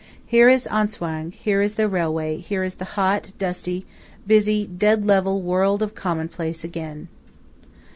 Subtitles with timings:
[0.25, 3.85] Here is Atzwang; here is the railway; here is the hot, dusty,
[4.25, 7.07] busy, dead level World of Commonplace again!